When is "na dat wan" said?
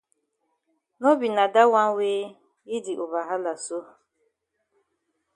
1.35-1.89